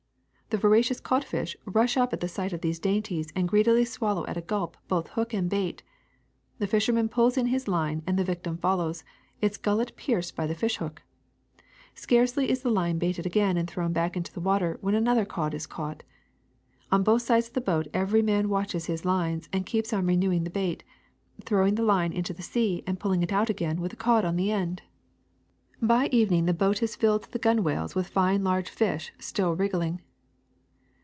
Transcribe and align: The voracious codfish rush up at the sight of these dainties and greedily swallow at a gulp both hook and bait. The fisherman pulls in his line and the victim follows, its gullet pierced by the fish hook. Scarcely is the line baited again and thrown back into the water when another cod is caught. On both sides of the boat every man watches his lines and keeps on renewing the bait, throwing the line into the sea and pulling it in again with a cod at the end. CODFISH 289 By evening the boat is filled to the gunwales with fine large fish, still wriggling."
The 0.51 0.57
voracious 0.57 0.99
codfish 0.99 1.55
rush 1.63 1.95
up 1.95 2.11
at 2.11 2.19
the 2.19 2.27
sight 2.27 2.51
of 2.51 2.59
these 2.59 2.77
dainties 2.77 3.31
and 3.37 3.47
greedily 3.47 3.85
swallow 3.85 4.25
at 4.27 4.35
a 4.35 4.41
gulp 4.41 4.75
both 4.89 5.07
hook 5.11 5.33
and 5.33 5.49
bait. 5.49 5.81
The 6.59 6.67
fisherman 6.67 7.07
pulls 7.07 7.37
in 7.37 7.45
his 7.45 7.69
line 7.69 8.03
and 8.05 8.19
the 8.19 8.25
victim 8.25 8.57
follows, 8.57 9.05
its 9.39 9.55
gullet 9.55 9.95
pierced 9.95 10.35
by 10.35 10.47
the 10.47 10.53
fish 10.53 10.75
hook. 10.75 11.03
Scarcely 11.95 12.49
is 12.49 12.63
the 12.63 12.69
line 12.69 12.97
baited 12.97 13.25
again 13.25 13.55
and 13.55 13.65
thrown 13.65 13.93
back 13.93 14.17
into 14.17 14.33
the 14.33 14.41
water 14.41 14.77
when 14.81 14.93
another 14.93 15.23
cod 15.23 15.53
is 15.53 15.65
caught. 15.65 16.03
On 16.91 17.01
both 17.01 17.21
sides 17.21 17.47
of 17.47 17.53
the 17.53 17.61
boat 17.61 17.87
every 17.93 18.21
man 18.21 18.49
watches 18.49 18.87
his 18.87 19.05
lines 19.05 19.47
and 19.53 19.65
keeps 19.65 19.93
on 19.93 20.05
renewing 20.05 20.43
the 20.43 20.49
bait, 20.49 20.83
throwing 21.45 21.75
the 21.75 21.81
line 21.83 22.11
into 22.11 22.33
the 22.33 22.41
sea 22.43 22.83
and 22.85 22.99
pulling 22.99 23.23
it 23.23 23.31
in 23.31 23.45
again 23.49 23.79
with 23.79 23.93
a 23.93 23.95
cod 23.95 24.25
at 24.25 24.35
the 24.35 24.51
end. 24.51 24.81
CODFISH 25.79 25.87
289 25.87 26.09
By 26.09 26.13
evening 26.13 26.43
the 26.45 26.53
boat 26.53 26.83
is 26.83 26.97
filled 26.97 27.23
to 27.23 27.31
the 27.31 27.39
gunwales 27.39 27.95
with 27.95 28.09
fine 28.09 28.43
large 28.43 28.67
fish, 28.69 29.13
still 29.17 29.55
wriggling." 29.55 30.01